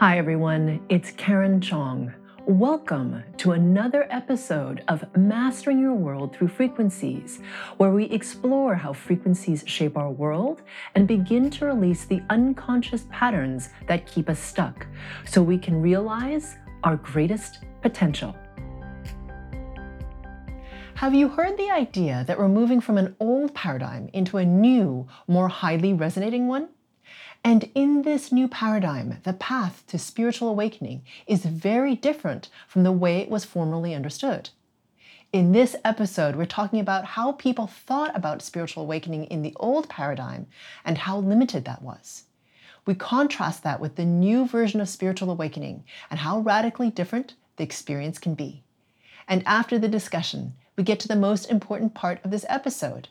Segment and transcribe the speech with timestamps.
[0.00, 0.80] Hi, everyone.
[0.88, 2.10] It's Karen Chong.
[2.46, 7.40] Welcome to another episode of Mastering Your World Through Frequencies,
[7.76, 10.62] where we explore how frequencies shape our world
[10.94, 14.86] and begin to release the unconscious patterns that keep us stuck
[15.26, 18.34] so we can realize our greatest potential.
[20.94, 25.06] Have you heard the idea that we're moving from an old paradigm into a new,
[25.28, 26.70] more highly resonating one?
[27.42, 32.92] And in this new paradigm, the path to spiritual awakening is very different from the
[32.92, 34.50] way it was formerly understood.
[35.32, 39.88] In this episode, we're talking about how people thought about spiritual awakening in the old
[39.88, 40.48] paradigm
[40.84, 42.24] and how limited that was.
[42.84, 47.62] We contrast that with the new version of spiritual awakening and how radically different the
[47.62, 48.64] experience can be.
[49.28, 53.08] And after the discussion, we get to the most important part of this episode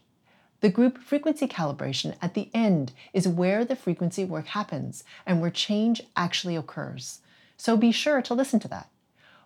[0.61, 5.49] the group frequency calibration at the end is where the frequency work happens and where
[5.49, 7.19] change actually occurs.
[7.55, 8.89] So be sure to listen to that.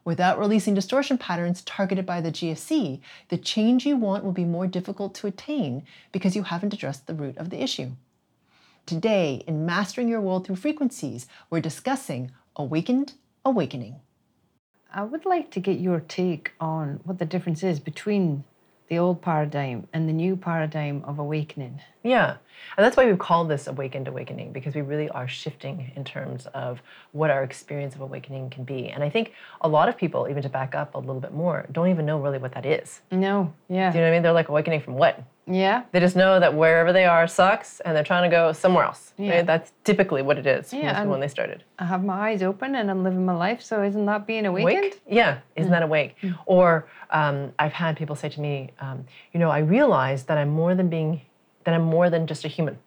[0.06, 4.68] Without releasing distortion patterns targeted by the GFC, the change you want will be more
[4.68, 7.92] difficult to attain because you haven't addressed the root of the issue.
[8.86, 13.14] Today, in Mastering Your World Through Frequencies, we're discussing Awakened
[13.46, 14.02] Awakening.
[14.94, 18.44] I would like to get your take on what the difference is between
[18.94, 21.82] the old paradigm and the new paradigm of awakening.
[22.04, 22.38] Yeah.
[22.78, 26.46] And that's why we've called this Awakened Awakening, because we really are shifting in terms
[26.54, 26.80] of
[27.12, 28.90] what our experience of awakening can be.
[28.90, 31.66] And I think a lot of people, even to back up a little bit more,
[31.72, 33.02] don't even know really what that is.
[33.10, 33.92] No, yeah.
[33.92, 34.22] Do you know what I mean?
[34.22, 35.24] They're like awakening from what?
[35.46, 35.84] Yeah.
[35.92, 39.14] They just know that wherever they are sucks and they're trying to go somewhere else.
[39.18, 39.38] Yeah.
[39.38, 39.46] Right?
[39.46, 41.64] That's typically what it is Yeah, when they started.
[41.80, 44.78] I have my eyes open and I'm living my life, so isn't that being awakened?
[44.78, 45.02] Awake?
[45.10, 46.16] Yeah, isn't that awake?
[46.46, 50.50] Or um, I've had people say to me, um, you know, I realize that I'm
[50.50, 51.22] more than being,
[51.66, 52.78] that I'm more than just a human.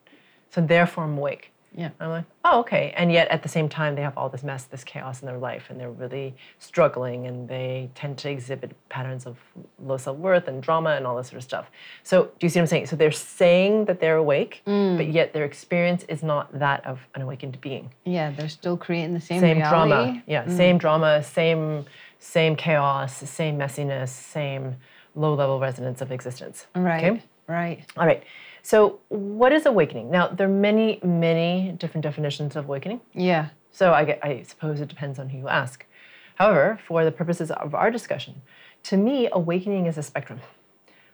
[0.51, 1.53] So therefore I'm awake.
[1.77, 1.91] Yeah.
[2.01, 2.95] I'm like, oh, okay.
[2.97, 5.39] And yet at the same time, they have all this mess, this chaos in their
[5.39, 9.37] life, and they're really struggling, and they tend to exhibit patterns of
[9.79, 11.71] low self worth and drama and all this sort of stuff.
[12.03, 12.87] So, do you see what I'm saying?
[12.87, 14.97] So, they're saying that they're awake, mm.
[14.97, 17.91] but yet their experience is not that of an awakened being.
[18.05, 19.91] Yeah, they're still creating the same, Same reality.
[19.91, 20.23] drama.
[20.27, 20.57] Yeah, mm.
[20.57, 21.85] same drama, same,
[22.19, 24.77] same chaos, same messiness, same
[25.15, 26.67] low level resonance of existence.
[26.75, 27.05] Right.
[27.05, 27.23] Okay?
[27.49, 27.85] Right.
[27.97, 28.23] All right.
[28.67, 30.11] So, what is awakening?
[30.11, 33.01] Now, there are many, many different definitions of awakening.
[33.15, 33.51] Yeah.
[33.71, 35.87] So, I, get, I suppose it depends on who you ask.
[36.35, 38.43] However, for the purposes of our discussion,
[38.83, 40.41] to me, awakening is a spectrum.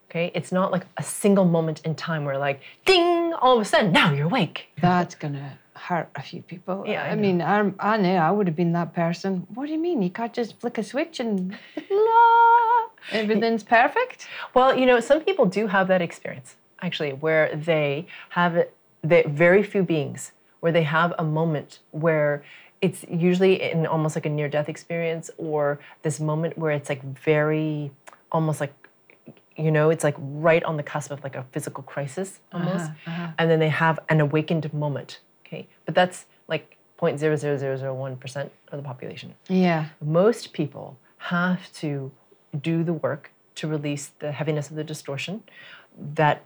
[0.08, 3.66] Okay, it's not like a single moment in time where, like, ding, all of a
[3.66, 4.68] sudden, now you're awake.
[4.80, 6.84] That's gonna hurt a few people.
[6.86, 9.46] Yeah, I I, mean, I, I know I would have been that person.
[9.52, 10.00] What do you mean?
[10.00, 11.50] You can't just flick a switch and
[11.90, 14.26] la, everything's perfect?
[14.54, 18.66] Well, you know, some people do have that experience actually, where they have
[19.02, 22.44] the very few beings where they have a moment where
[22.80, 27.02] it's usually in almost like a near death experience or this moment where it's like
[27.02, 27.90] very
[28.30, 28.72] almost like
[29.56, 32.90] you know it's like right on the cusp of like a physical crisis uh-huh, almost.
[33.06, 33.28] Uh-huh.
[33.38, 35.66] and then they have an awakened moment okay?
[35.84, 39.34] But that's like 0.00001% of the population.
[39.48, 39.86] Yeah.
[40.00, 42.12] most people have to
[42.60, 45.42] do the work to release the heaviness of the distortion
[46.14, 46.44] that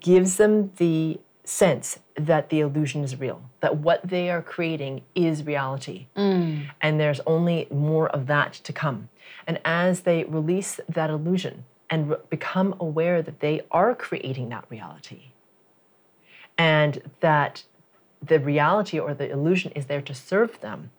[0.00, 5.44] gives them the sense that the illusion is real, that what they are creating is
[5.44, 6.06] reality.
[6.80, 9.08] And there's only more of that to come.
[9.46, 14.64] And as they release that illusion and re- become aware that they are creating that
[14.68, 15.30] reality,
[16.58, 17.64] and that
[18.20, 20.90] the reality or the illusion is there to serve them,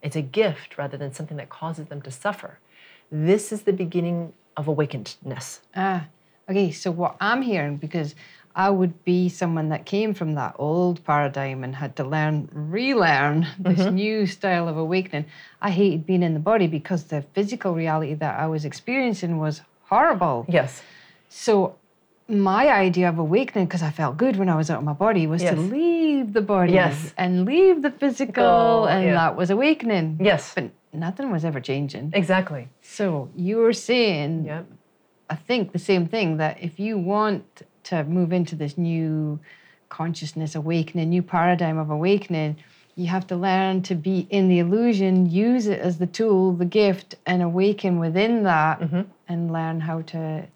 [0.00, 2.58] it's a gift rather than something that causes them to suffer.
[3.10, 5.60] This is the beginning of awakenedness.
[5.76, 6.06] Ah,
[6.48, 6.70] okay.
[6.70, 8.14] So what I'm hearing, because
[8.54, 13.46] I would be someone that came from that old paradigm and had to learn, relearn
[13.58, 13.94] this Mm-hmm.
[13.94, 15.24] new style of awakening.
[15.60, 19.62] I hated being in the body because the physical reality that I was experiencing was
[19.88, 20.44] horrible.
[20.48, 20.82] Yes.
[21.30, 21.76] So
[22.28, 25.26] my idea of awakening, because I felt good when I was out of my body,
[25.26, 25.54] was Yes.
[25.54, 27.14] to leave the body Yes.
[27.16, 28.34] and leave the physical,
[28.84, 29.14] Go, and yeah.
[29.14, 30.18] that was awakening.
[30.20, 30.52] Yes.
[30.54, 32.10] But nothing was ever changing.
[32.14, 32.68] Exactly.
[32.82, 34.66] So you were saying Yep.
[35.32, 39.40] I think the same thing that if you want to move into this new
[39.88, 42.58] consciousness awakening, new paradigm of awakening,
[42.96, 46.66] you have to learn to be in the illusion, use it as the tool, the
[46.66, 49.02] gift, and awaken within that mm-hmm.
[49.26, 50.46] and learn how to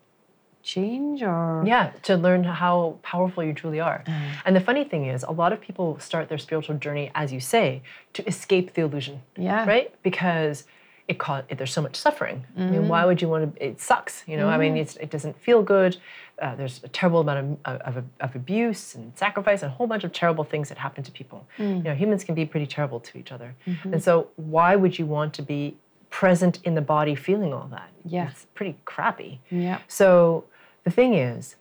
[0.63, 4.05] change or Yeah, to learn how powerful you truly are.
[4.07, 4.21] Uh.
[4.45, 7.41] And the funny thing is, a lot of people start their spiritual journey, as you
[7.41, 7.81] say,
[8.13, 9.23] to escape the illusion.
[9.39, 9.65] Yeah.
[9.65, 9.95] Right?
[10.03, 10.65] Because
[11.09, 12.45] it cause there's so much suffering.
[12.57, 13.07] I mean, why mm.
[13.07, 13.65] would you want to?
[13.65, 14.49] It sucks, you know.
[14.49, 14.81] I mean, mm.
[14.81, 15.97] it's, it doesn't feel good.
[16.43, 20.05] Uh, there's a terrible amount of, of, of abuse and sacrifice and a whole bunch
[20.05, 21.47] of terrible things that happen to people.
[21.59, 21.79] Mm.
[21.79, 23.95] You know, humans can be pretty terrible to each other, mm-hmm.
[23.95, 25.77] and so why would you want to be
[26.11, 27.89] present in the body feeling all that?
[28.05, 28.31] Yeah.
[28.31, 29.41] it's pretty crappy.
[29.51, 29.79] Yeah.
[29.87, 30.45] So
[30.85, 31.57] the thing is,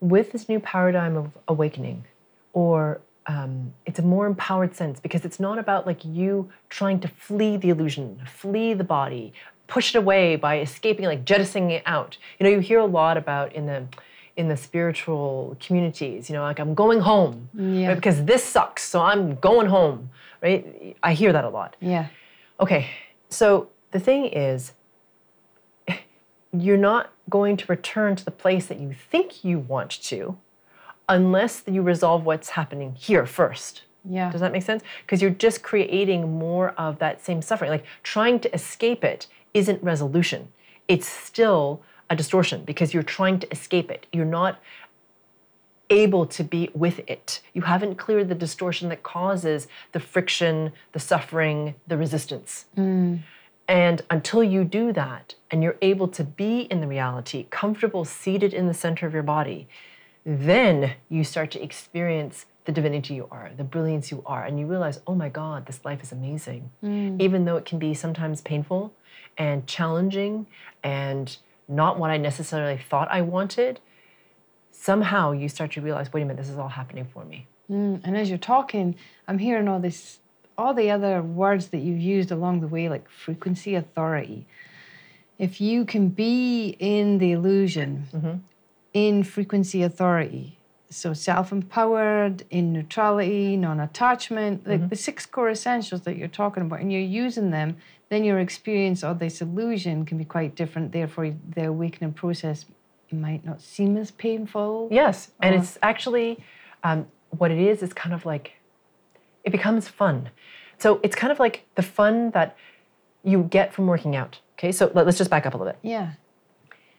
[0.00, 2.04] with this new paradigm of awakening,
[2.54, 7.08] or um, it's a more empowered sense because it's not about like you trying to
[7.08, 9.32] flee the illusion, flee the body,
[9.66, 12.16] push it away by escaping, like jettisoning it out.
[12.38, 13.86] You know, you hear a lot about in the
[14.36, 16.30] in the spiritual communities.
[16.30, 17.88] You know, like I'm going home Yeah.
[17.88, 20.10] right, because this sucks, so I'm going home.
[20.42, 20.96] Right?
[21.02, 21.76] I hear that a lot.
[21.80, 22.06] Yeah.
[22.60, 22.88] Okay,
[23.28, 24.72] so the thing is,
[26.52, 30.38] you're not going to return to the place that you think you want to
[31.08, 33.82] unless you resolve what's happening here first.
[34.04, 34.30] Yeah.
[34.30, 34.82] Does that make sense?
[35.04, 37.70] Because you're just creating more of that same suffering.
[37.70, 40.48] Like trying to escape it isn't resolution,
[40.86, 44.06] it's still a distortion because you're trying to escape it.
[44.12, 44.60] You're not
[45.90, 47.40] able to be with it.
[47.54, 52.66] You haven't cleared the distortion that causes the friction, the suffering, the resistance.
[52.76, 53.20] Mm.
[53.66, 58.54] And until you do that and you're able to be in the reality, comfortable, seated
[58.54, 59.68] in the center of your body,
[60.24, 64.66] then you start to experience the divinity you are, the brilliance you are, and you
[64.66, 66.70] realize, oh my God, this life is amazing.
[67.20, 68.92] Even though it can be sometimes painful
[69.38, 70.46] and challenging
[70.82, 73.80] and not what I necessarily thought I wanted,
[74.70, 77.46] somehow you start to realize, wait a minute, this is all happening for me.
[77.70, 80.18] Mm, and as you're talking, I'm hearing all this,
[80.56, 84.46] all the other words that you've used along the way, like frequency, authority.
[85.38, 88.42] If you can be in the illusion,
[88.92, 90.58] in frequency, authority,
[90.90, 96.90] so self-empowered, in neutrality, non-attachment, like the six core essentials that you're talking about, and
[96.90, 97.76] you're using them,
[98.08, 100.92] then your experience of this illusion can be quite different.
[100.92, 102.64] Therefore, the awakening process
[103.10, 104.88] might not seem as painful.
[104.90, 106.42] Yes, and it's actually
[106.82, 107.82] um, what it is.
[107.82, 108.52] Is kind of like
[109.44, 110.30] it becomes fun.
[110.78, 112.56] So it's kind of like the fun that
[113.24, 114.40] you get from working out.
[114.54, 115.78] Okay, so let, us just back up a little bit.
[115.82, 116.12] Yeah.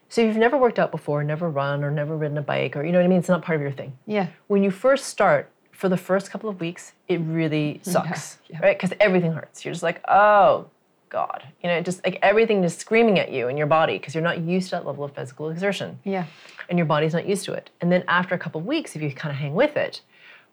[0.09, 2.91] So you've never worked out before, never run or never ridden a bike, or you
[2.91, 3.19] know what I mean.
[3.19, 3.97] It's not part of your thing.
[4.07, 4.27] Yeah.
[4.47, 8.59] When you first start, for the first couple of weeks, it really sucks, yeah.
[8.61, 8.77] right?
[8.77, 9.63] Because everything hurts.
[9.63, 10.67] You're just like, oh
[11.09, 14.13] God, you know, it just like everything is screaming at you in your body because
[14.13, 16.25] you're not used to that level of physical exertion Yeah.
[16.69, 17.69] and your body's not used to it.
[17.81, 20.01] And then after a couple of weeks, if you kind of hang with it,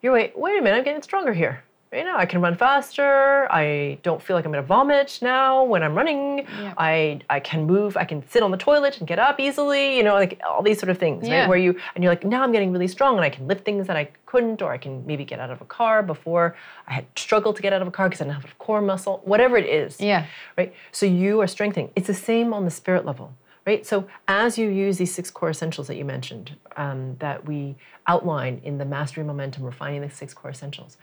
[0.01, 1.63] you're wait, wait a minute, I'm getting stronger here.
[1.93, 3.47] You know, I can run faster.
[3.49, 6.39] I don't feel like I'm gonna vomit now when I'm running.
[6.39, 6.73] Yeah.
[6.77, 7.95] I I can move.
[7.95, 9.95] I can sit on the toilet and get up easily.
[9.95, 11.41] You know, like all these sort of things, Yeah.
[11.41, 11.49] right?
[11.49, 13.87] Where you and you're like, now I'm getting really strong and I can lift things
[13.87, 16.57] that I couldn't, or I can maybe get out of a car before
[16.87, 18.81] I had struggled to get out of a car because I didn't have enough core
[18.81, 19.21] muscle.
[19.23, 20.25] Whatever it is, Yeah.
[20.57, 20.73] right?
[20.91, 21.91] So you are strengthening.
[21.95, 23.31] It's the same on the spirit level,
[23.65, 23.85] right?
[23.85, 27.75] So as you use these six core essentials that you mentioned, um, that we
[28.07, 30.97] outline in the Mastery Momentum, refining the six core essentials.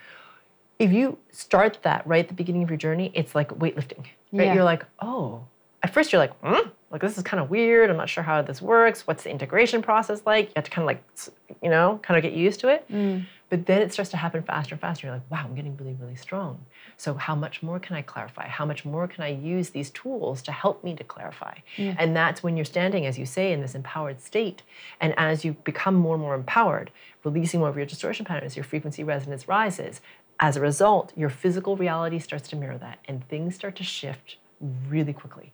[0.78, 4.46] If you start that right at the beginning of your journey, it's like weightlifting, right?
[4.46, 4.54] Yeah.
[4.54, 5.44] You're like, oh.
[5.82, 7.90] At first, you're like, hmm, like this is kind of weird.
[7.90, 9.06] I'm not sure how this works.
[9.06, 10.46] What's the integration process like?
[10.46, 11.04] You have to kind of like,
[11.62, 12.86] you know, kind of get used to it.
[13.50, 15.06] But then it starts to happen faster and faster.
[15.06, 16.64] You're like, wow, I'm getting really, really strong.
[16.96, 18.48] So how much more can I clarify?
[18.48, 21.58] How much more can I use these tools to help me to clarify?
[21.98, 24.62] And that's when you're standing, as you say, in this empowered state.
[25.00, 26.90] And as you become more and more empowered,
[27.22, 30.00] releasing more of your distortion patterns, your frequency resonance rises.
[30.40, 34.36] As a result, your physical reality starts to mirror that, and things start to shift
[34.88, 35.52] really quickly.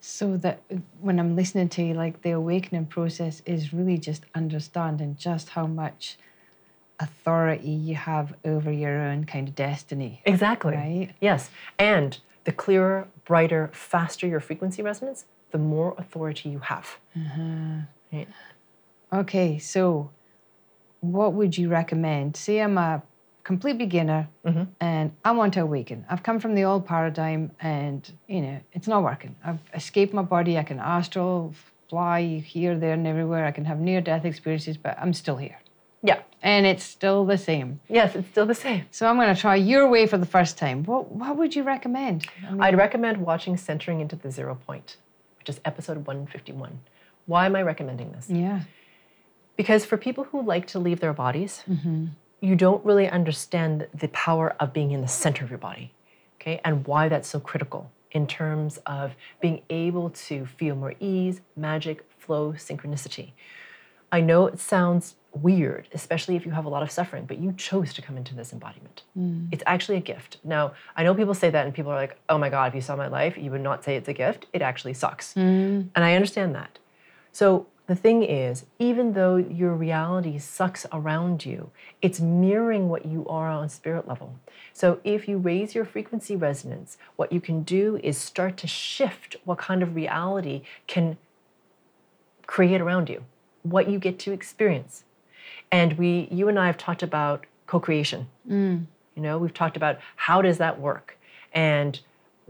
[0.00, 0.62] So that
[1.00, 5.66] when I'm listening to you, like the awakening process is really just understanding just how
[5.66, 6.16] much
[6.98, 10.22] authority you have over your own kind of destiny.
[10.24, 10.74] Exactly.
[10.74, 11.10] Right.
[11.20, 11.50] Yes.
[11.78, 16.98] And the clearer, brighter, faster your frequency resonance, the more authority you have.
[17.16, 17.82] Uh-huh.
[18.12, 18.28] Right?
[19.12, 20.10] Okay, so
[21.00, 22.36] what would you recommend?
[22.36, 23.02] Say I'm a
[23.50, 24.64] complete beginner mm-hmm.
[24.80, 25.98] and I want to awaken.
[26.08, 29.34] I've come from the old paradigm and, you know, it's not working.
[29.44, 30.52] I've escaped my body.
[30.56, 31.52] I can astral
[31.88, 32.20] fly
[32.54, 33.44] here, there, and everywhere.
[33.44, 35.58] I can have near death experiences, but I'm still here.
[36.02, 36.20] Yeah.
[36.42, 37.80] And it's still the same.
[37.88, 38.82] Yes, it's still the same.
[38.92, 40.84] So I'm going to try your way for the first time.
[40.84, 42.26] What, what would you recommend?
[42.46, 44.96] I mean, I'd recommend watching Centering into the Zero Point,
[45.38, 46.80] which is episode 151.
[47.26, 48.30] Why am I recommending this?
[48.30, 48.60] yeah.
[49.56, 52.06] Because for people who like to leave their bodies, mm-hmm.
[52.40, 55.92] You don't really understand the power of being in the center of your body,
[56.40, 61.40] okay, and why that's so critical in terms of being able to feel more ease,
[61.56, 63.32] magic, flow, synchronicity.
[64.10, 67.52] I know it sounds weird, especially if you have a lot of suffering, but you
[67.52, 69.04] chose to come into this embodiment.
[69.16, 69.48] Mm.
[69.52, 70.38] It's actually a gift.
[70.42, 72.80] Now, I know people say that and people are like, oh my God, if you
[72.80, 74.46] saw my life, you would not say it's a gift.
[74.52, 75.34] It actually sucks.
[75.34, 75.88] Mm.
[75.94, 76.80] And I understand that.
[77.30, 83.26] So the thing is, even though your reality sucks around you, it's mirroring what you
[83.26, 84.36] are on spirit level.
[84.72, 89.34] So if you raise your frequency resonance, what you can do is start to shift
[89.44, 91.18] what kind of reality can
[92.46, 93.24] create around you,
[93.64, 95.02] what you get to experience.
[95.72, 98.28] And we, you and I have talked about co-creation.
[98.48, 98.86] Mm.
[99.16, 101.18] You know, we've talked about how does that work
[101.52, 101.98] and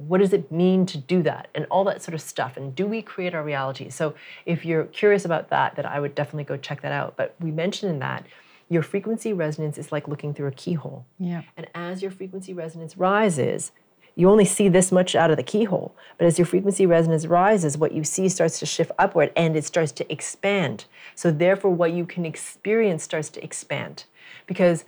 [0.08, 1.48] what does it mean to do that?
[1.54, 2.56] And all that sort of stuff.
[2.56, 3.90] And do we create our reality?
[3.90, 4.14] So
[4.46, 7.16] if you're curious about that then i would definitely go check that out.
[7.16, 8.26] But we mentioned in that
[8.68, 11.04] your frequency resonance is like looking through a keyhole.
[11.18, 11.42] Yeah.
[11.56, 13.72] and as your frequency resonance rises
[14.16, 15.94] you only see this much out of the keyhole.
[16.18, 19.64] But as your frequency resonance rises what you see starts to shift upward and it
[19.64, 20.84] starts to expand.
[21.14, 24.04] So therefore what you can experience starts to expand.
[24.46, 24.84] Because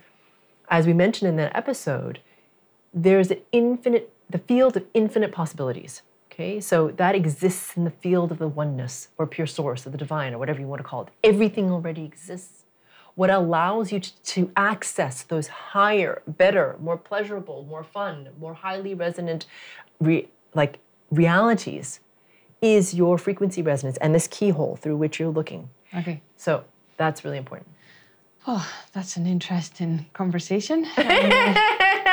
[0.69, 2.19] as we mentioned in that episode
[2.93, 6.01] there's an infinite the field of infinite possibilities
[6.33, 6.59] okay?
[6.59, 10.33] So that exists in the field of the oneness or pure source or the divine
[10.33, 11.09] or whatever you want to call it.
[11.23, 12.65] Everything already exists.
[13.15, 18.95] What allows you to, to access those higher better more pleasurable more fun more highly
[18.95, 19.45] resonant
[19.99, 20.79] re, like
[21.11, 21.99] realities
[22.61, 25.69] is your frequency resonance and this keyhole through which you're looking.
[25.95, 26.21] Okay.
[26.37, 26.63] so
[26.97, 27.69] that's really important.
[28.47, 30.87] Oh, that's an interesting conversation.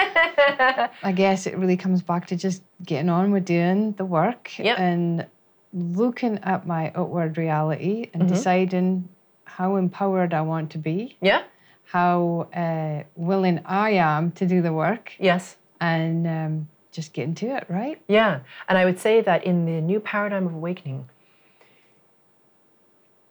[1.03, 4.79] I guess it really comes back to just getting on with doing the work Yep.
[4.79, 5.27] and
[5.73, 9.09] looking at my outward reality and deciding
[9.45, 11.43] how empowered I want to be, yeah
[11.85, 17.47] how uh, willing I am to do the work, yes and um, just getting to
[17.57, 18.01] it, right?
[18.07, 18.41] Yeah.
[18.69, 21.09] And I would say that in the new paradigm of awakening,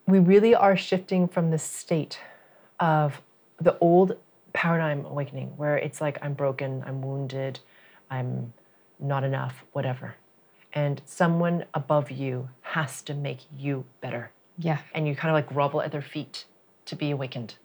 [0.08, 2.20] we really are shifting from the state
[2.80, 3.22] of
[3.62, 4.18] the old
[4.54, 7.60] paradigm awakening, where it's like, I'm broken, I'm wounded,
[8.10, 8.54] I'm
[9.00, 10.16] not enough, whatever.
[10.74, 14.32] And someone above you has to make you better.
[14.58, 14.80] Yeah.
[14.94, 16.46] And you kind of like grovel at their feet
[16.86, 17.56] to be awakened.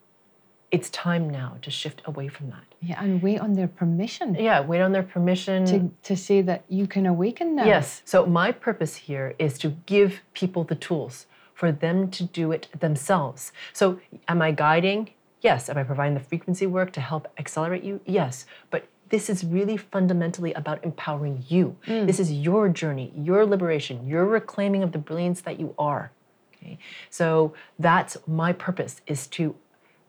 [0.70, 2.64] It's time now to shift away from that.
[2.80, 5.64] Yeah, and wait on their permission Yeah, wait on their permission.
[5.66, 7.64] to, to say that you can awaken now.
[7.64, 8.02] Yes.
[8.04, 12.68] So my purpose here is to give people the tools for them to do it
[12.78, 13.52] themselves.
[13.72, 15.10] So am I guiding?
[15.44, 15.68] Yes.
[15.68, 18.00] Am I providing the frequency work to help accelerate you?
[18.06, 18.46] Yes.
[18.70, 21.76] But this is really fundamentally about empowering you.
[21.86, 22.06] Mm.
[22.06, 26.10] This is your journey, your liberation, your reclaiming of the brilliance that you are.
[26.56, 26.78] Okay.
[27.10, 29.54] So that's my purpose is to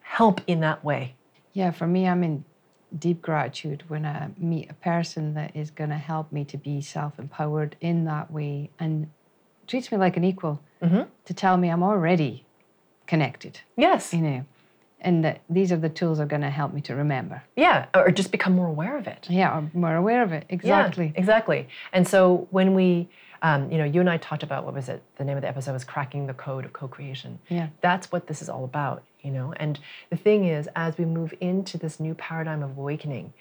[0.01, 1.15] help in that way.
[1.51, 2.45] Yeah, for me, I'm in
[2.97, 6.79] deep gratitude when I meet a person that is going to help me to be
[6.79, 9.09] self empowered in that way and
[9.67, 11.01] treats me like an equal mm-hmm.
[11.25, 12.45] to tell me I'm already
[13.05, 14.13] connected, Yes.
[14.13, 14.45] you know,
[15.05, 17.43] and that these are the tools that are going to help me to remember.
[17.55, 17.85] Yeah.
[17.93, 19.27] Or just become more aware of it.
[19.29, 20.45] Yeah, I'm more aware of it.
[20.49, 21.05] Exactly.
[21.05, 21.67] Yeah, exactly.
[21.93, 23.07] And so when we,
[23.43, 25.03] um, you know, you and I talked about what was it?
[25.17, 27.37] The name of the episode was cracking the code of co-creation.
[27.49, 27.67] Yeah.
[27.81, 29.53] That's what this is all about, you know.
[29.57, 33.31] And the thing is, as we move into this new paradigm of awakening,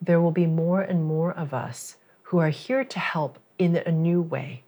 [0.00, 3.92] there will be more and more of us who are here to help in a
[3.92, 4.62] new way,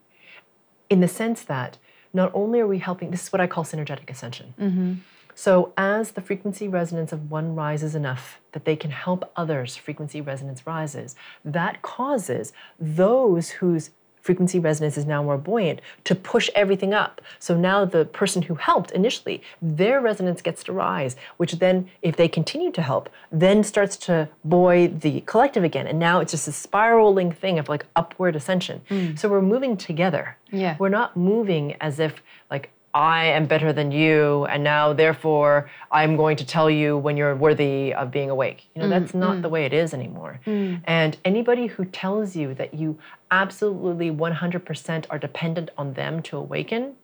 [0.90, 1.78] in the sense that
[2.12, 5.02] not only are we helping, this is what I call synergetic ascension.
[5.34, 10.20] So, as the frequency resonance of one rises enough that they can help others' frequency
[10.20, 13.90] resonance rises, that causes those whose
[14.24, 17.20] frequency resonance is now more buoyant to push everything up.
[17.38, 22.16] So now the person who helped initially, their resonance gets to rise, which then, if
[22.16, 25.86] they continue to help, then starts to buoy the collective again.
[25.86, 28.80] And now it's just a spiraling thing of like upward ascension.
[28.88, 29.14] Hmm.
[29.14, 30.38] So we're moving together.
[30.50, 30.76] Yeah.
[30.78, 36.16] We're not moving as if like I am better than you, and now therefore I'm
[36.16, 38.68] going to tell you when you're worthy of being awake.
[38.74, 39.42] You know, mm, that's not mm.
[39.42, 40.40] the way it is anymore.
[40.46, 40.80] Mm.
[40.84, 42.96] And anybody who tells you that you
[43.32, 46.94] absolutely 100% are dependent on them to awaken,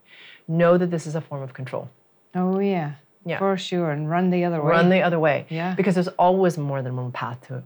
[0.46, 1.90] know that this is a form of control.
[2.36, 2.92] Oh, yeah.
[3.26, 3.38] Yeah.
[3.38, 3.90] For sure.
[3.90, 4.70] And run the other way.
[4.70, 5.44] Run the other way.
[5.48, 5.74] Yeah.
[5.74, 7.64] Because there's always more than one path to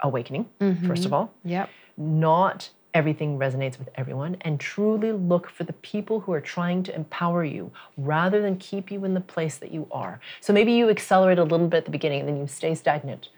[0.00, 0.86] awakening, mm-hmm.
[0.86, 1.68] first of all Yep.
[1.96, 6.94] not everything resonates with everyone and truly look for the people who are trying to
[6.94, 10.20] empower you rather than keep you in the place that you are.
[10.40, 13.28] So maybe you accelerate a little bit at the beginning and then you stay stagnant.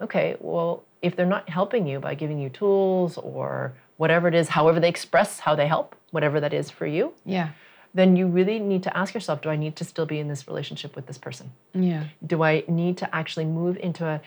[0.00, 4.48] Okay, well, if they're not helping you by giving you tools or whatever it is,
[4.48, 7.50] however they express how they help, whatever that is for you, Yeah.
[7.94, 10.46] then you really need to ask yourself do I need to still be in this
[10.48, 11.52] relationship with this person?
[11.74, 12.04] Yeah.
[12.26, 14.20] do I need to actually move into a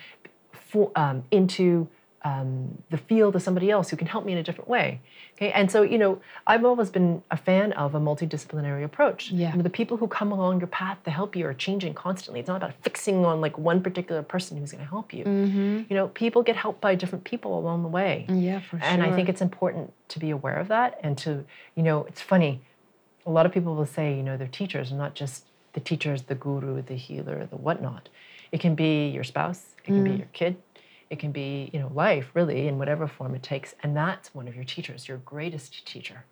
[0.94, 1.88] um, into
[2.22, 5.00] um, the field of somebody else who can help me in a different way.
[5.34, 9.30] Okay, and so you know, I've always been a fan of a multidisciplinary approach.
[9.30, 9.50] Yeah.
[9.50, 12.40] You know, the people who come along your path to help you are changing constantly.
[12.40, 15.24] It's not about fixing on like one particular person who's going to help you.
[15.24, 15.82] Mm-hmm.
[15.88, 18.26] You know, people get helped by different people along the way.
[18.28, 18.86] Yeah, for sure.
[18.86, 22.20] And I think it's important to be aware of that and to, you know, it's
[22.20, 22.60] funny.
[23.26, 26.22] A lot of people will say, you know, they're teachers, and not just the teachers,
[26.22, 28.08] the guru, the healer, the whatnot.
[28.50, 30.56] It can be your spouse, it can be your kid,
[31.10, 33.74] it can be, you know, life really in whatever form it takes.
[33.82, 36.24] And that's one of your teachers, your greatest teacher.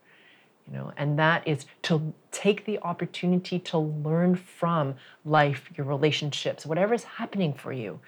[0.67, 4.95] You know, and that is to take the opportunity to learn from
[5.25, 8.01] life, your relationships, whatever is happening for you,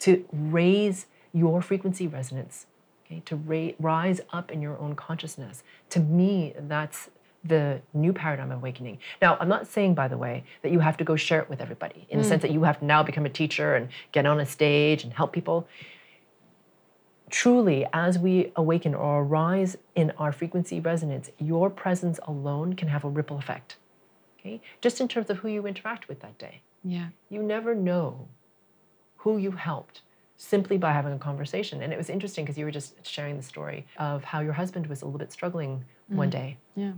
[0.00, 2.66] to raise your frequency resonance
[3.08, 5.62] okay, to ra- rise up in your own consciousness.
[5.90, 7.10] To me, that's
[7.44, 8.98] the new paradigm awakening.
[9.22, 11.60] Now, I'm not saying, by the way, that you have to go share it with
[11.60, 12.28] everybody in the mm.
[12.28, 15.12] sense that you have to now become a teacher and get on a stage and
[15.12, 15.66] help people.
[17.30, 23.04] Truly, as we awaken or arise in our frequency resonance, your presence alone can have
[23.04, 23.76] a ripple effect.
[24.38, 24.60] Okay?
[24.80, 26.62] Just in terms of who you interact with that day.
[26.84, 27.08] yeah.
[27.28, 28.28] You never know
[29.18, 30.02] who you helped
[30.36, 31.82] simply by having a conversation.
[31.82, 34.86] And it was interesting because you were just sharing the story of how your husband
[34.86, 36.32] was a little bit struggling one mm.
[36.32, 36.56] day.
[36.76, 36.92] Yeah.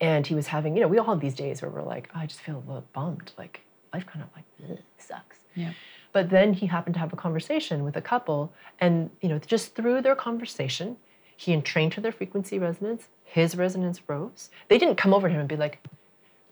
[0.00, 2.20] And he was having, you know, we all have these days where we're like, oh,
[2.20, 3.32] I just feel a little bummed.
[3.36, 3.60] Like
[3.92, 5.38] life kind of like sucks.
[5.54, 5.72] Yeah.
[6.14, 9.74] But then he happened to have a conversation with a couple, and you know, just
[9.74, 10.96] through their conversation,
[11.36, 13.08] he entrained to their frequency resonance.
[13.24, 14.48] His resonance rose.
[14.68, 15.80] They didn't come over to him and be like,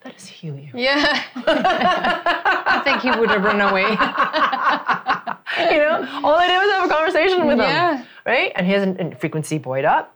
[0.02, 1.22] "That is us heal you." Yeah.
[1.36, 3.82] I think he would have run away.
[5.72, 7.98] you know, all I did was have a conversation with Yeah.
[7.98, 8.52] him, right?
[8.56, 10.14] And his and frequency buoyed up.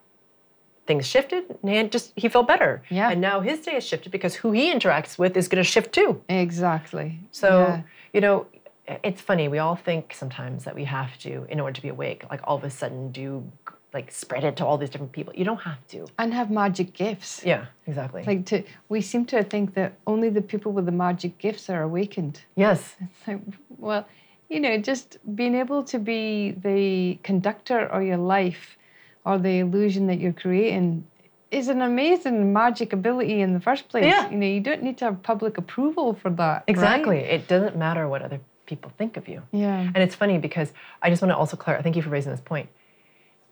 [0.87, 2.83] Things shifted, and he just he felt better.
[2.91, 3.11] Yeah.
[3.11, 5.93] And now his day has shifted because who he interacts with is going to shift
[5.93, 6.21] too.
[6.29, 7.19] exactly.
[7.33, 7.81] So Yeah.
[8.13, 8.47] you know,
[8.89, 9.49] it's funny.
[9.49, 12.57] We all think sometimes that we have to, in order to be awake, like all
[12.57, 13.51] of a sudden do
[13.95, 15.33] like spread it to all these different people.
[15.35, 16.07] You don't have to.
[16.19, 17.43] and have magic gifts.
[17.45, 18.23] Yeah, exactly.
[18.25, 21.83] Like to, we seem to think that only the people with the magic gifts are
[21.83, 22.43] awakened.
[22.57, 23.41] yes, It's like,
[23.79, 24.07] well,
[24.51, 28.77] you know, just being able to be the conductor of your life
[29.25, 31.07] or the illusion that you're creating
[31.51, 34.05] is an amazing magic ability in the first place.
[34.05, 34.29] Yeah.
[34.31, 36.37] You know, you don't need to have public approval for that.
[36.37, 36.63] right?
[36.67, 37.19] exactly.
[37.19, 39.43] It doesn't matter what other people think of you.
[39.53, 39.81] Yeah.
[39.81, 41.83] And it's funny because I just want to also clarify.
[41.83, 42.69] Thank you for raising this point.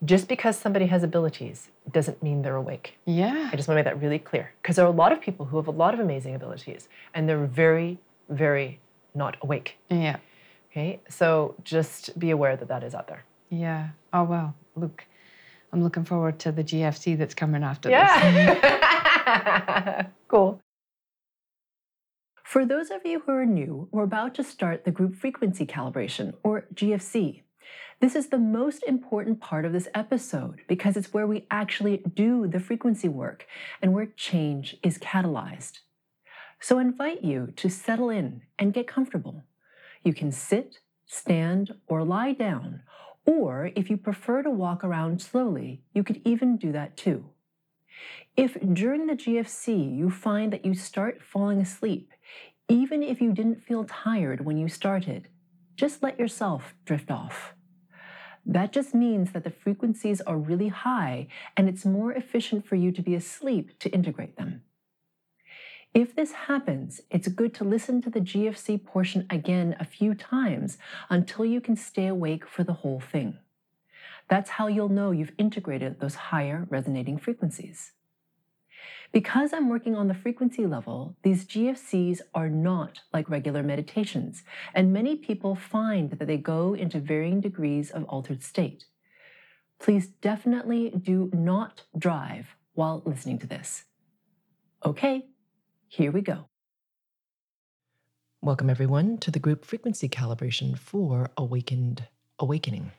[0.03, 2.97] Just because somebody has abilities doesn't mean they're awake.
[3.05, 3.49] Yeah.
[3.51, 5.45] I just want to make that really clear because there are a lot of people
[5.45, 7.99] who have a lot of amazing abilities and they're very,
[8.29, 8.79] very
[9.13, 9.77] not awake.
[9.89, 10.17] Yeah.
[10.71, 13.23] Okay, so just be aware that that is out there.
[13.49, 13.89] Yeah.
[14.11, 14.53] Oh well.
[14.75, 15.05] Look,
[15.71, 17.95] I'm looking forward to the GFC that's coming after this.
[17.95, 20.07] Yeah.
[20.27, 20.59] cool.
[22.45, 26.35] For those of you who are new, we're about to start the group frequency calibration,
[26.43, 27.41] or GFC.
[27.99, 32.47] This is the most important part of this episode because it's where we actually do
[32.47, 33.47] the frequency work
[33.81, 35.79] and where change is catalyzed.
[36.61, 39.43] So I invite you to settle in and get comfortable.
[40.03, 42.83] You can sit, stand, or lie down,
[43.25, 47.25] or if you prefer to walk around slowly, you could even do that too.
[48.35, 52.11] If during the GFC you find that you start falling asleep,
[52.67, 55.27] even if you didn't feel tired when you started,
[55.75, 57.53] just let yourself drift off.
[58.45, 61.27] That just means that the frequencies are really high
[61.57, 64.61] and it's more efficient for you to be asleep to integrate them.
[65.93, 70.77] If this happens, it's good to listen to the GFC portion again a few times
[71.09, 73.37] until you can stay awake for the whole thing.
[74.27, 77.91] That's how you'll know you've integrated those higher resonating frequencies.
[79.11, 84.91] Because I'm working on the frequency level, these GFCs are not like regular meditations, and
[84.91, 88.85] many people find that they go into varying degrees of altered state.
[89.79, 93.85] Please definitely do not drive while listening to this.
[94.85, 95.27] Okay,
[95.87, 96.49] here we go.
[98.41, 102.07] Welcome, everyone, to the group frequency calibration for Awakened
[102.39, 102.91] Awakening.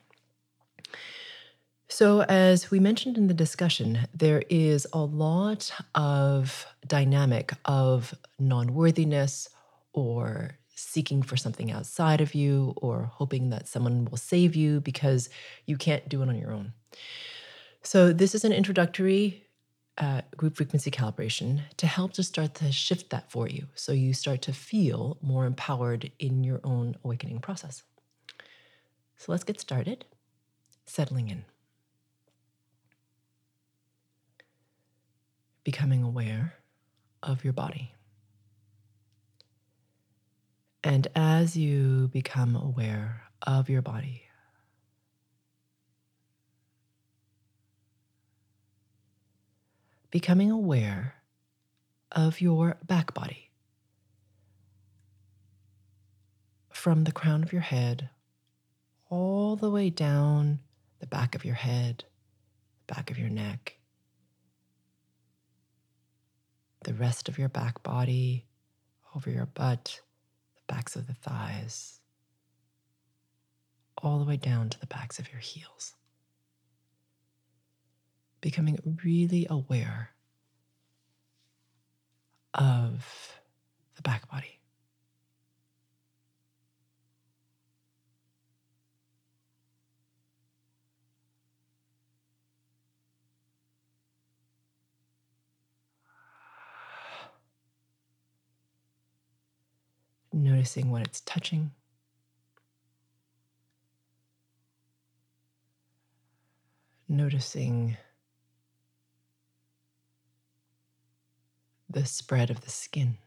[1.89, 8.73] So, as we mentioned in the discussion, there is a lot of dynamic of non
[8.73, 9.49] worthiness
[9.93, 15.29] or seeking for something outside of you or hoping that someone will save you because
[15.65, 16.73] you can't do it on your own.
[17.83, 19.45] So, this is an introductory
[19.97, 24.13] uh, group frequency calibration to help to start to shift that for you so you
[24.13, 27.83] start to feel more empowered in your own awakening process.
[29.15, 30.03] So, let's get started
[30.85, 31.45] settling in.
[35.67, 36.53] becoming aware
[37.21, 37.91] of your body.
[40.81, 44.21] And as you become aware of your body,
[50.09, 51.15] becoming aware
[52.13, 53.49] of your back body
[56.69, 58.07] from the crown of your head
[59.09, 60.59] all the way down
[61.01, 62.05] the back of your head,
[62.87, 63.76] the back of your neck,
[66.87, 68.45] the rest of your back body,
[69.13, 69.99] over your butt,
[70.55, 71.99] the backs of the thighs,
[74.01, 75.95] all the way down to the backs of your heels.
[78.39, 80.11] Becoming really aware
[82.53, 83.33] of
[83.97, 84.56] the back body.
[100.57, 101.69] Noticing what it's touching.
[107.07, 107.95] Noticing
[111.87, 113.19] the spread of the skin.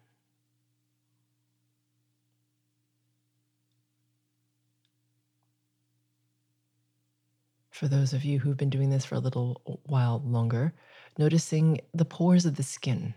[7.71, 10.75] For those of you who've been doing this for a little while longer,
[11.17, 13.15] noticing the pores of the skin,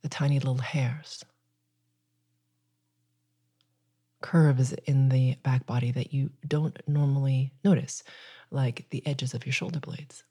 [0.00, 1.26] the tiny little hairs,
[4.20, 8.02] curves in the back body that you don't normally notice,
[8.50, 10.24] like the edges of your shoulder blades.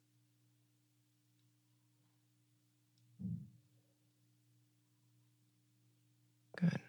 [6.55, 6.79] Good.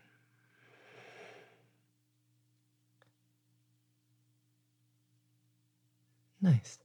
[6.40, 6.78] Nice.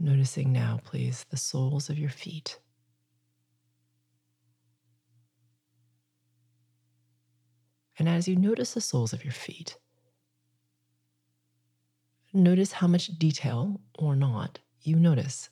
[0.00, 2.58] Noticing now, please, the soles of your feet.
[7.98, 9.76] And as you notice the soles of your feet,
[12.32, 15.50] notice how much detail or not you notice.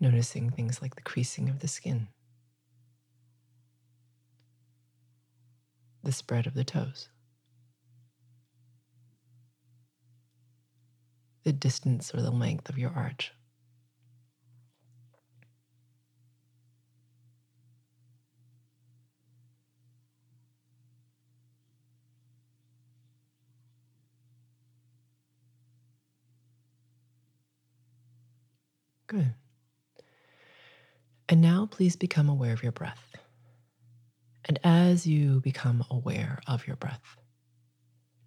[0.00, 2.08] Noticing things like the creasing of the skin,
[6.02, 7.08] the spread of the toes,
[11.44, 13.32] the distance or the length of your arch.
[29.10, 29.34] Good.
[31.28, 33.16] And now please become aware of your breath.
[34.44, 37.16] And as you become aware of your breath,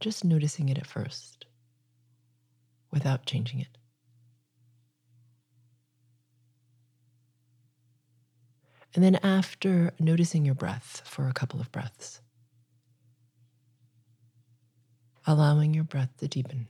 [0.02, 1.46] just noticing it at first
[2.92, 3.78] without changing it.
[8.94, 12.20] And then, after noticing your breath for a couple of breaths,
[15.26, 16.68] allowing your breath to deepen,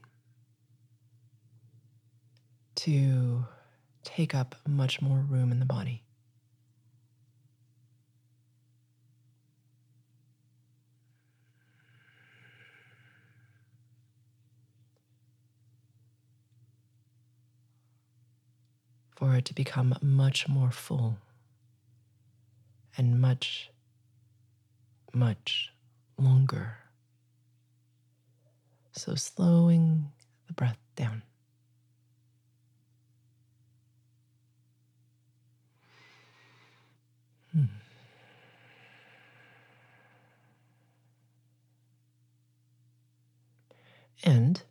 [2.76, 3.44] to
[4.04, 6.02] take up much more room in the body.
[19.16, 21.16] For it to become much more full
[22.96, 23.70] and much,
[25.12, 25.72] much
[26.18, 26.76] longer.
[28.92, 30.12] So, slowing
[30.46, 31.22] the breath down.
[37.54, 37.64] Hmm.
[44.24, 44.62] And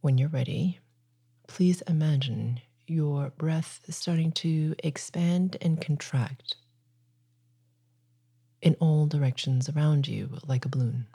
[0.00, 0.78] when you're ready,
[1.48, 6.56] please imagine your breath starting to expand and contract
[8.62, 11.06] in all directions around you, like a balloon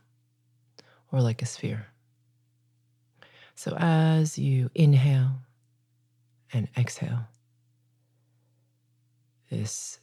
[1.11, 1.87] or like a sphere.
[3.55, 5.39] So as you inhale
[6.51, 7.27] and exhale,
[9.49, 10.00] this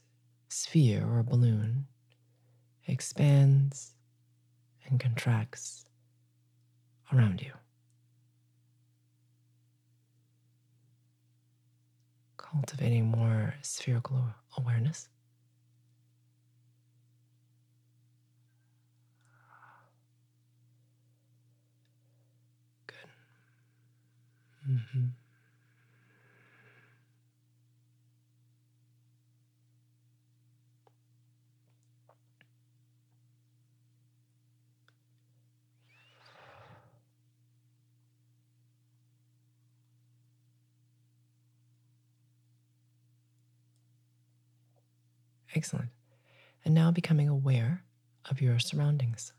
[0.58, 1.86] sphere or balloon
[2.86, 3.92] expands
[4.86, 5.84] and contracts
[7.12, 7.52] around you.
[12.36, 14.24] Cultivating more spherical
[14.56, 15.08] awareness.
[22.86, 22.96] Good.
[24.68, 25.06] Mm-hmm.
[45.54, 45.90] Excellent.
[46.64, 47.84] And now becoming aware
[48.30, 49.32] of your surroundings.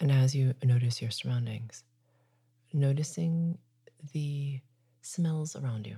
[0.00, 1.82] And as you notice your surroundings,
[2.72, 3.58] noticing
[4.12, 4.60] the
[5.00, 5.96] smells around you.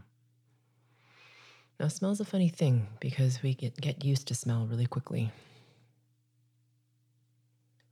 [1.81, 5.33] Now, smell's a funny thing because we get, get used to smell really quickly.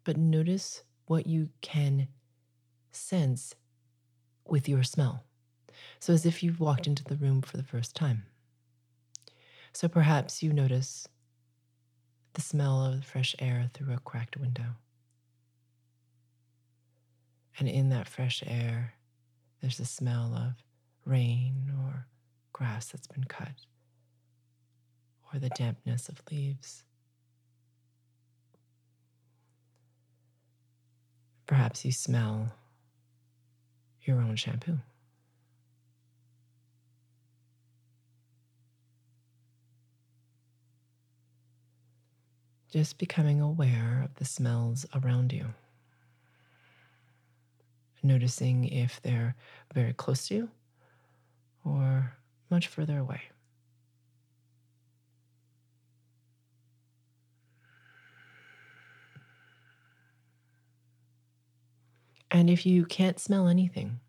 [0.04, 2.08] But notice what you can
[2.96, 3.54] sense
[4.46, 5.24] with your smell.
[5.98, 8.24] So, as if you've walked into the room for the first time.
[9.72, 11.08] So, perhaps you notice
[12.34, 14.76] the smell of the fresh air through a cracked window.
[17.58, 18.94] And in that fresh air,
[19.60, 20.64] there's the smell of
[21.04, 22.06] rain or
[22.52, 23.66] grass that's been cut,
[25.32, 26.84] or the dampness of leaves.
[31.46, 32.52] Perhaps you smell
[34.04, 34.78] your own shampoo.
[42.70, 45.46] Just becoming aware of the smells around you.
[48.02, 49.36] Noticing if they're
[49.72, 50.50] very close to you
[51.64, 52.16] or
[52.50, 53.22] much further away.
[62.34, 64.00] And if you can't smell anything,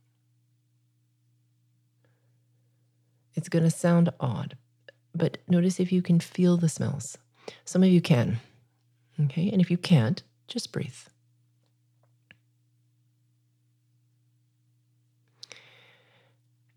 [3.36, 4.58] it's going to sound odd,
[5.14, 7.20] but notice if you can feel the smells.
[7.66, 8.40] Some of you can.
[9.26, 9.52] Okay.
[9.52, 10.98] And if you can't, just breathe.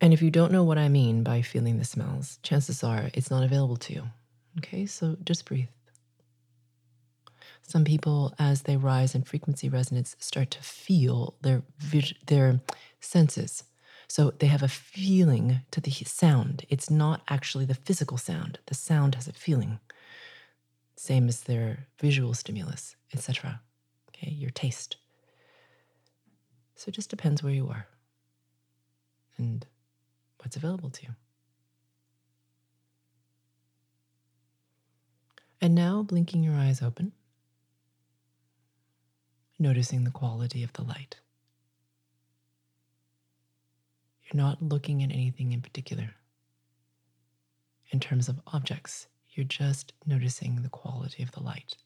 [0.02, 3.30] And if you don't know what I mean by feeling the smells, chances are it's
[3.30, 4.02] not available to you.
[4.58, 4.84] Okay.
[4.84, 5.68] So just breathe.
[7.68, 11.62] Some people, as they rise in frequency resonance, start to feel their
[12.26, 12.60] their
[12.98, 13.64] senses.
[14.08, 16.64] So they have a feeling to the sound.
[16.70, 18.58] It's not actually the physical sound.
[18.68, 19.80] The sound has a feeling.
[20.96, 23.60] Same as their visual stimulus, etc.
[24.08, 24.96] Okay, your taste.
[26.74, 27.86] So it just depends where you are
[29.36, 29.66] and
[30.38, 31.14] what's available to you.
[35.60, 37.12] And now, blinking your eyes open,
[39.58, 41.16] noticing the quality of the light.
[44.24, 46.10] You're not looking at anything in particular.
[47.90, 51.76] In terms of objects, you're just noticing the quality of the light,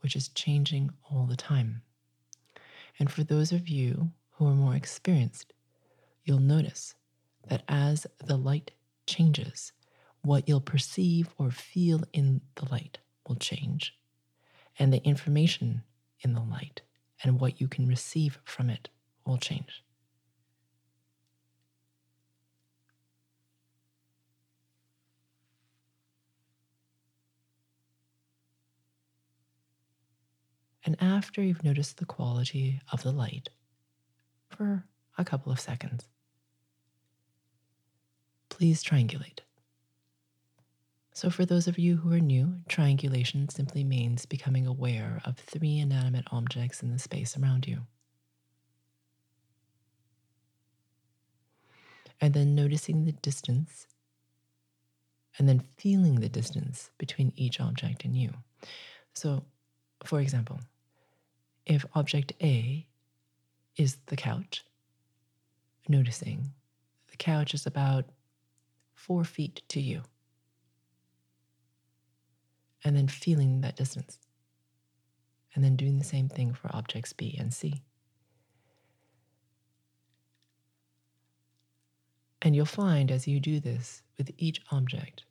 [0.00, 1.82] which is changing all the time.
[2.98, 5.52] And for those of you who are more experienced,
[6.24, 6.94] you'll notice
[7.48, 8.70] that as the light
[9.06, 9.72] changes,
[10.22, 12.98] what you'll perceive or feel in the light
[13.28, 13.94] will change,
[14.78, 15.82] and the information
[16.20, 16.82] in the light
[17.22, 18.88] and what you can receive from it
[19.24, 19.82] will change.
[30.84, 33.48] And after you've noticed the quality of the light
[34.48, 34.84] for
[35.18, 36.04] a couple of seconds,
[38.48, 39.40] please triangulate.
[41.16, 45.78] So, for those of you who are new, triangulation simply means becoming aware of three
[45.78, 47.86] inanimate objects in the space around you.
[52.20, 53.86] And then noticing the distance,
[55.38, 58.34] and then feeling the distance between each object and you.
[59.14, 59.46] So,
[60.04, 60.60] for example,
[61.64, 62.86] if object A
[63.78, 64.66] is the couch,
[65.88, 66.52] noticing
[67.10, 68.04] the couch is about
[68.94, 70.02] four feet to you
[72.84, 74.18] and then feeling that distance.
[75.54, 77.82] And then doing the same thing for objects B and C.
[82.42, 85.24] And you'll find as you do this with each object,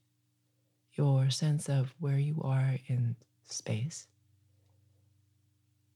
[0.94, 4.08] your sense of where you are in space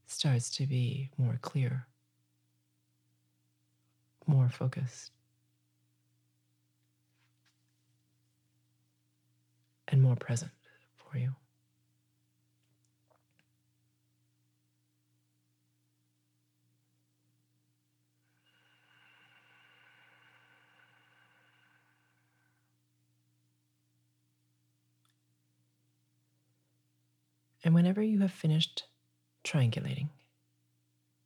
[0.05, 1.87] starts to be more clear,
[4.27, 5.11] more focused,
[9.87, 10.51] and more present
[11.11, 11.35] for you.
[27.63, 28.85] And whenever you have finished
[29.43, 30.09] triangulating,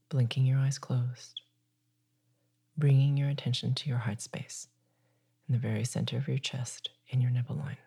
[0.10, 1.41] blinking your eyes closed,
[2.78, 4.67] bringing your attention to your heart space
[5.48, 7.78] in the very center of your chest in your nipple line,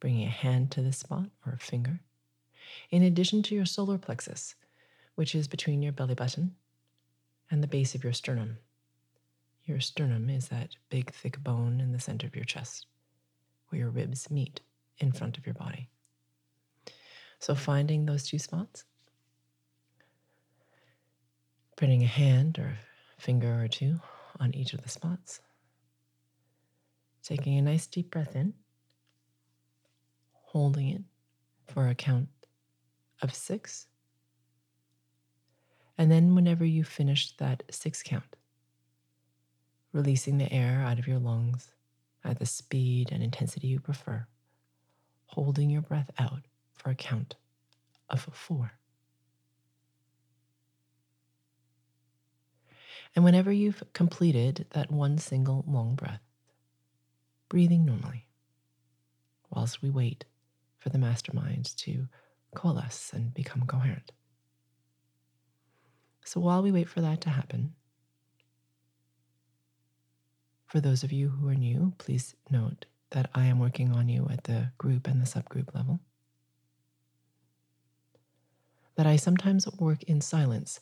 [0.00, 2.00] bringing a hand to this spot or a finger,
[2.90, 4.54] in addition to your solar plexus,
[5.14, 6.54] which is between your belly button
[7.50, 8.58] and the base of your sternum.
[9.64, 12.86] Your sternum is that big, thick bone in the center of your chest
[13.68, 14.60] where your ribs meet
[14.98, 15.88] in front of your body.
[17.38, 18.84] So, finding those two spots,
[21.76, 22.76] putting a hand or
[23.18, 24.00] a finger or two
[24.38, 25.40] on each of the spots,
[27.22, 28.54] taking a nice deep breath in,
[30.50, 31.02] holding it
[31.68, 32.28] for a count
[33.22, 33.86] of six.
[35.96, 38.34] And then, whenever you finish that six count,
[39.92, 41.74] releasing the air out of your lungs
[42.24, 44.26] at the speed and intensity you prefer,
[45.26, 46.42] holding your breath out
[46.74, 47.36] for a count
[48.08, 48.72] of four.
[53.14, 56.22] And whenever you've completed that one single long breath,
[57.48, 58.26] breathing normally,
[59.48, 60.24] whilst we wait
[60.80, 62.08] for the mastermind to
[62.54, 64.10] coalesce and become coherent.
[66.24, 67.74] So while we wait for that to happen,
[70.66, 74.28] for those of you who are new, please note that I am working on you
[74.30, 76.00] at the group and the subgroup level.
[78.96, 80.80] That I sometimes work in silence.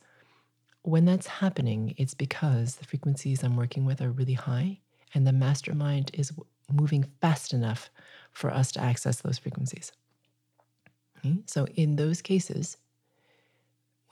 [0.82, 4.80] When that's happening, it's because the frequencies I'm working with are really high
[5.14, 6.32] and the mastermind is
[6.70, 7.90] moving fast enough
[8.38, 9.90] for us to access those frequencies.
[11.18, 11.38] Okay?
[11.46, 12.76] So, in those cases,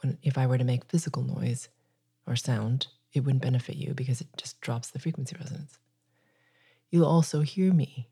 [0.01, 1.69] when, if I were to make physical noise
[2.25, 5.79] or sound, it wouldn't benefit you because it just drops the frequency resonance.
[6.89, 8.09] You'll also hear me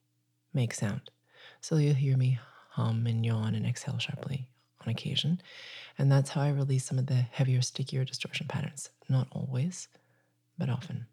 [0.53, 1.11] make sound.
[1.59, 4.47] So you'll hear me hum and yawn and exhale sharply
[4.79, 5.41] on occasion.
[5.97, 8.89] And that's how I release some of the heavier, stickier distortion patterns.
[9.09, 9.89] Not always,
[10.57, 11.07] but often.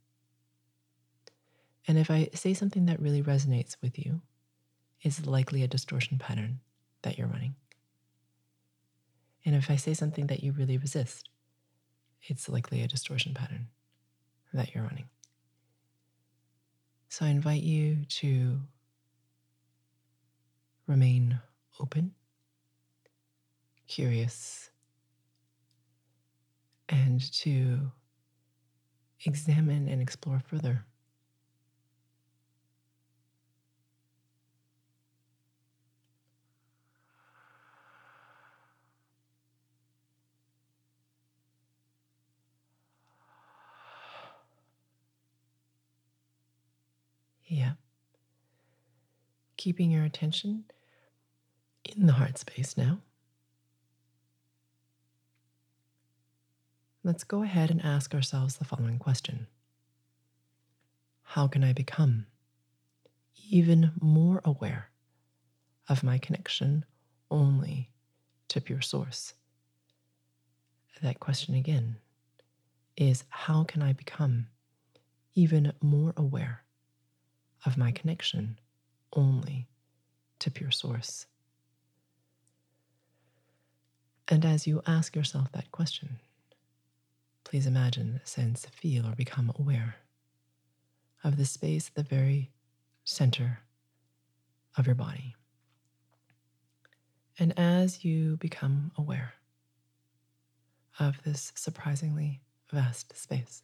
[1.89, 4.21] And if I say something that really resonates with you,
[5.03, 6.61] it's likely a distortion pattern
[7.03, 7.55] that you're running.
[9.45, 11.29] And if I say something that you really resist,
[12.23, 13.67] it's likely a distortion pattern
[14.53, 15.09] that you're running.
[17.09, 18.61] So I invite you to
[20.87, 21.41] remain
[21.81, 22.15] open,
[23.89, 24.71] curious,
[26.89, 27.93] and to
[29.25, 30.85] examine and explore further.
[47.53, 47.73] Yeah.
[49.59, 50.65] Keeping your attention
[51.85, 53.01] in the heart space now.
[57.05, 59.49] Let's go ahead and ask ourselves the following question
[61.21, 62.25] How can I become
[63.51, 64.89] even more aware
[65.91, 66.87] of my connection
[67.31, 67.91] only
[68.49, 69.35] to pure source?
[71.03, 71.97] That question again
[72.97, 74.47] is How can I become
[75.35, 76.63] even more aware
[77.65, 78.59] of my connection
[79.15, 79.69] only
[80.39, 81.27] to pure source.
[84.29, 86.21] And as you ask yourself that question,
[87.45, 89.97] please imagine, sense, feel, or become aware
[91.23, 92.51] of the space at the very
[93.05, 93.61] center
[94.77, 95.35] of your body.
[97.39, 99.35] And as you become aware
[100.99, 103.63] of this surprisingly vast space,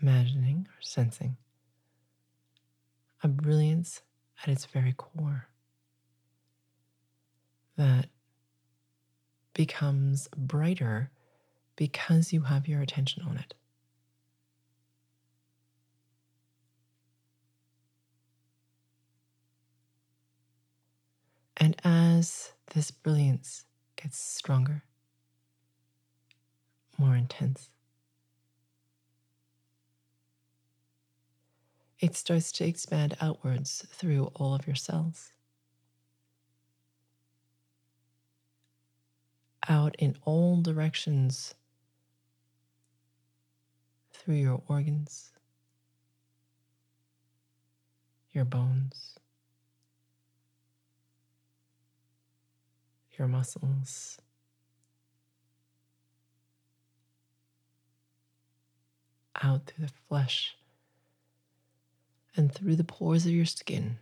[0.00, 1.36] imagining or sensing
[3.22, 4.02] a brilliance
[4.42, 5.48] at its very core
[7.76, 8.06] that
[9.54, 11.10] becomes brighter
[11.76, 13.54] because you have your attention on it.
[21.56, 23.64] And as this brilliance
[23.96, 24.84] gets stronger,
[26.98, 27.70] more intense,
[31.98, 35.32] it starts to expand outwards through all of your cells.
[39.68, 41.54] Out in all directions
[44.12, 45.32] through your organs,
[48.32, 49.18] your bones,
[53.18, 54.18] your muscles.
[59.42, 60.55] Out through the flesh
[62.36, 63.98] and through the pores of your skin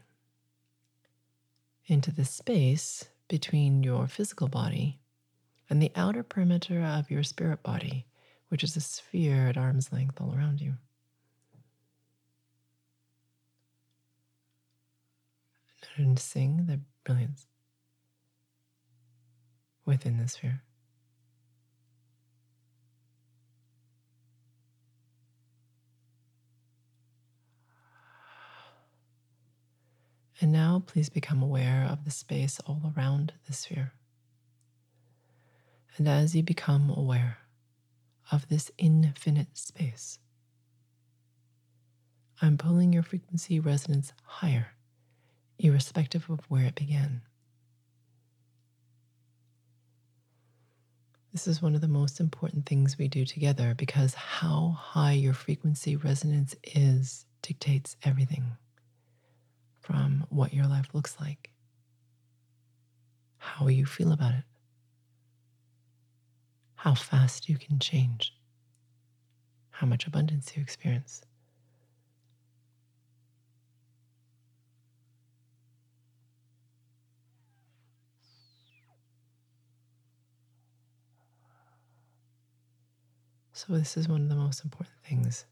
[1.87, 4.99] into the space between your physical body
[5.71, 8.07] and the outer perimeter of your spirit body,
[8.49, 10.75] which is a sphere at arm's length all around you.
[15.99, 17.47] Noticing the brilliance
[19.85, 20.63] within the sphere.
[30.41, 33.93] And now please become aware of the space all around the sphere.
[35.97, 37.39] And as you become aware
[38.33, 40.19] of this infinite space,
[42.43, 44.75] I'm pulling your frequency resonance higher,
[45.59, 47.23] irrespective of where it began.
[51.33, 55.35] This is one of the most important things we do together because how high your
[55.35, 58.57] frequency resonance is dictates everything
[59.85, 61.51] from what your life looks like,
[63.37, 64.45] how you feel about it,
[66.77, 68.33] how fast you can change,
[69.71, 71.21] how much abundance you experience.
[83.53, 85.45] So, this is one of the most important things,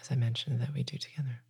[0.00, 1.42] as I mentioned, that we do together.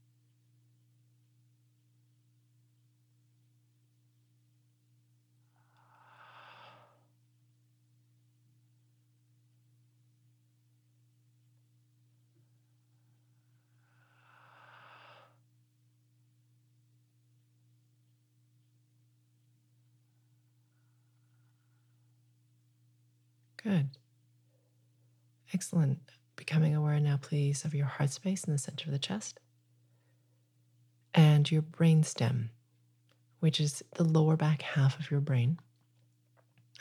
[23.69, 23.91] Good.
[25.53, 25.99] Excellent.
[26.37, 29.41] Becoming aware now, please, of your heart space in the center of the chest
[31.12, 32.49] and your brain stem,
[33.41, 35.59] which is the lower back half of your brain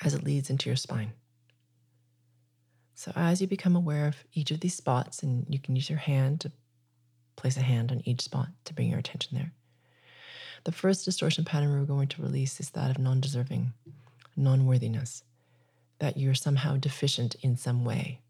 [0.01, 1.11] as it leads into your spine.
[2.95, 5.99] So, as you become aware of each of these spots, and you can use your
[5.99, 6.53] hand to
[7.35, 9.51] place a hand on each spot to bring your attention there.
[10.63, 13.73] The first distortion pattern we're going to release is that of non deserving,
[14.37, 15.23] non worthiness,
[15.99, 18.21] that you're somehow deficient in some way.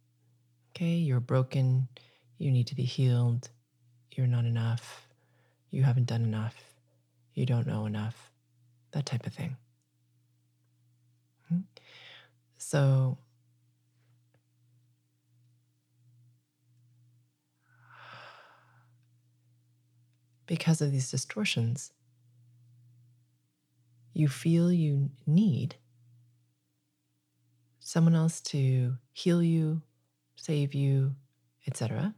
[0.75, 1.87] Okay, you're broken,
[2.37, 3.49] you need to be healed,
[4.11, 5.07] you're not enough,
[5.71, 6.55] you haven't done enough,
[7.33, 8.31] you don't know enough,
[8.91, 9.57] that type of thing.
[11.49, 11.61] Hmm?
[12.57, 13.17] So,
[20.45, 21.91] because of these distortions,
[24.13, 25.75] you feel you need
[27.87, 29.81] someone else to heal you,
[30.35, 31.15] save you,
[31.65, 32.13] etc.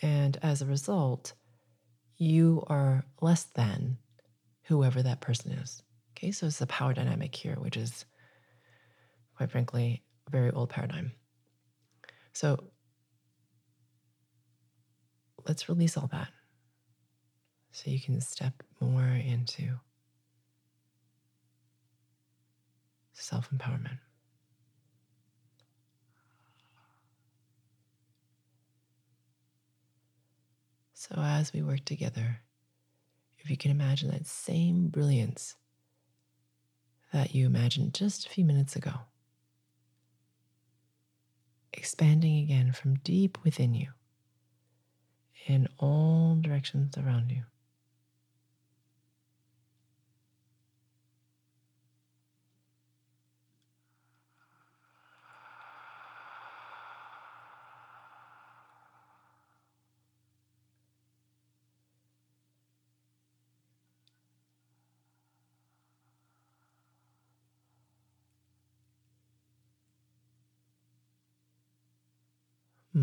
[0.00, 1.34] And as a result,
[2.16, 3.98] you are less than
[4.62, 5.82] whoever that person is.
[6.12, 8.06] Okay, so it's a power dynamic here, which is,
[9.36, 11.12] quite frankly, a very old paradigm.
[12.32, 12.70] So
[15.46, 16.30] let's release all that
[17.72, 19.80] so you can step more into
[23.14, 23.98] self empowerment.
[30.94, 32.40] So, as we work together,
[33.38, 35.56] if you can imagine that same brilliance
[37.12, 38.92] that you imagined just a few minutes ago,
[41.72, 43.88] expanding again from deep within you
[45.46, 47.42] in all directions around you.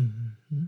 [0.00, 0.64] Mm-hmm.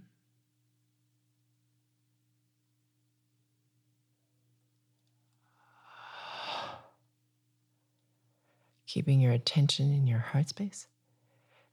[8.86, 10.86] Keeping your attention in your heart space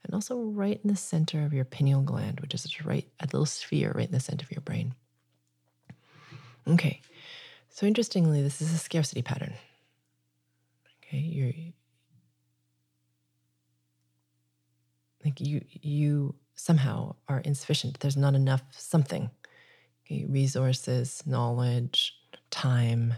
[0.06, 3.46] and also right in the center of your pineal gland, which is right a little
[3.46, 4.96] sphere right in the center of your brain.
[6.68, 7.02] Okay,
[7.70, 9.54] so interestingly, this is a scarcity pattern.
[11.04, 11.52] Okay, you're
[15.26, 18.00] like you you somehow are insufficient.
[18.00, 19.30] There's not enough something
[20.06, 22.14] okay, resources, knowledge,
[22.52, 23.14] time,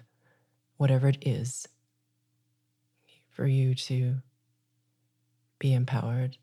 [0.78, 1.68] whatever it is,
[3.32, 4.16] for you to
[5.58, 6.38] be empowered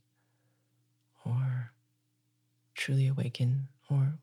[1.25, 1.71] or
[2.75, 4.15] truly awaken or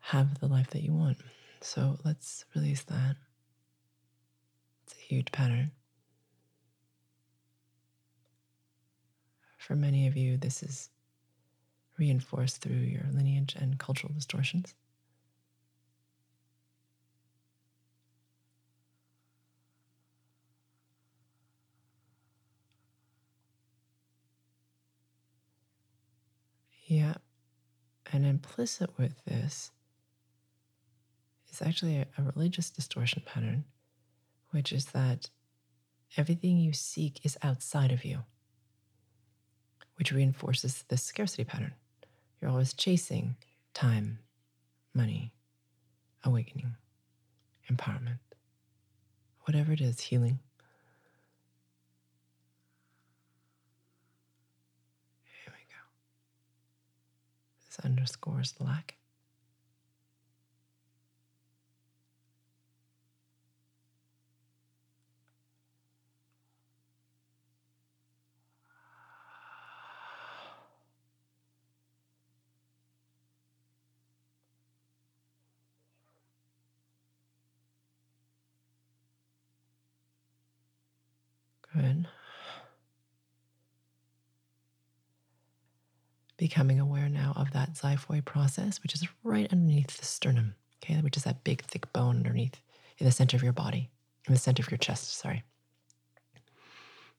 [0.00, 1.18] have the life that you want.
[1.60, 3.16] So let's release that.
[4.84, 5.72] It's a huge pattern.
[9.70, 10.90] For many of you, this is
[11.96, 14.74] reinforced through your lineage and cultural distortions.
[26.86, 27.14] Yeah.
[28.12, 29.70] And implicit with this
[31.52, 33.66] is actually a, a religious distortion pattern,
[34.50, 35.30] which is that
[36.16, 38.24] everything you seek is outside of you,
[40.00, 41.74] which reinforces this scarcity pattern.
[42.40, 43.36] You're always chasing
[43.74, 44.18] time,
[44.94, 45.34] money,
[46.24, 46.74] awakening,
[47.70, 48.20] empowerment,
[49.42, 50.38] whatever it is, healing.
[55.44, 55.82] Here we go.
[57.66, 58.94] This underscores lack.
[81.74, 82.06] Good.
[86.36, 91.16] Becoming aware now of that xiphoid process, which is right underneath the sternum, okay, which
[91.16, 92.60] is that big, thick bone underneath
[92.98, 93.90] in the center of your body,
[94.26, 95.44] in the center of your chest, sorry.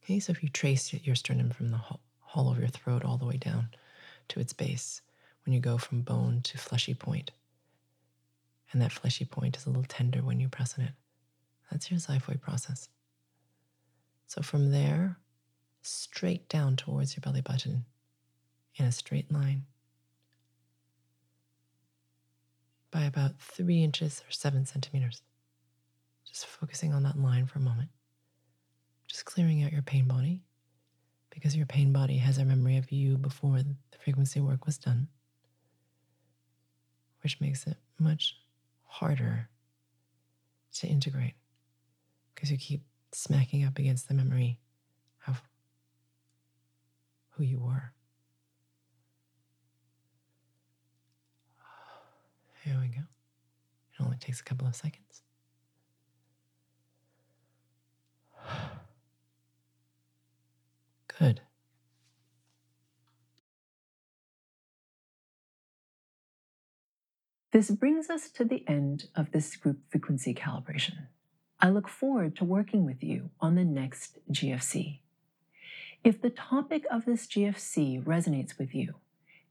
[0.03, 1.79] Okay, so if you trace your sternum from the
[2.19, 3.69] hollow of your throat all the way down
[4.29, 5.01] to its base,
[5.45, 7.31] when you go from bone to fleshy point,
[8.71, 10.93] and that fleshy point is a little tender when you press on it,
[11.69, 12.89] that's your xiphoid process.
[14.31, 15.17] So from there,
[15.81, 17.83] straight down towards your belly button
[18.75, 19.65] in a straight line
[22.91, 25.21] by about three inches or seven centimeters.
[26.25, 27.89] Just focusing on that line for a moment.
[29.05, 30.43] Just clearing out your pain body
[31.29, 35.09] because your pain body has a memory of you before the frequency work was done,
[37.21, 38.37] which makes it much
[38.83, 39.49] harder
[40.75, 41.33] to integrate
[42.33, 44.59] because you keep smacking up against the memory
[45.27, 45.41] of
[47.31, 47.93] who you were.
[52.63, 53.01] Here we go.
[53.01, 55.23] It only takes a couple of seconds.
[61.19, 61.41] Good.
[67.51, 71.07] This brings us to the end of this group frequency calibration.
[71.63, 74.97] I look forward to working with you on the next GFC.
[76.03, 78.95] If the topic of this GFC resonates with you,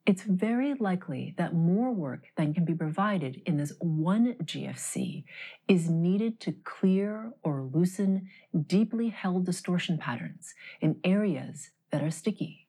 [0.04, 5.22] it's very likely that more work than can be provided in this one GFC
[5.68, 8.28] is needed to clear or loosen
[8.66, 12.66] deeply held distortion patterns in areas that are sticky.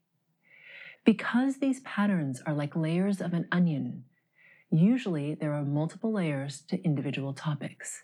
[1.04, 4.04] Because these patterns are like layers of an onion,
[4.70, 8.04] usually there are multiple layers to individual topics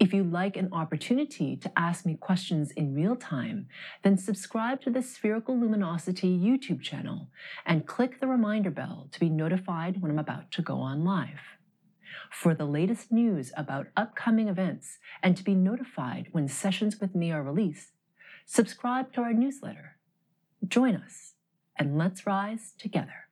[0.00, 3.66] If you'd like an opportunity to ask me questions in real time,
[4.04, 7.30] then subscribe to the Spherical Luminosity YouTube channel
[7.66, 11.40] and click the reminder bell to be notified when I'm about to go on live.
[12.30, 17.32] For the latest news about upcoming events and to be notified when sessions with me
[17.32, 17.90] are released,
[18.46, 19.96] subscribe to our newsletter.
[20.66, 21.34] Join us
[21.76, 23.27] and let's rise together.